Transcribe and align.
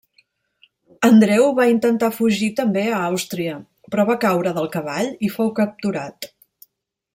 Andreu 1.09 1.45
va 1.59 1.67
intentar 1.73 2.09
fugir 2.15 2.49
també 2.61 2.87
a 2.95 3.03
Àustria, 3.11 3.59
però 3.93 4.07
va 4.11 4.17
caure 4.27 4.57
del 4.59 4.73
cavall 4.79 5.15
i 5.29 5.33
fou 5.37 5.55
capturat. 5.63 6.31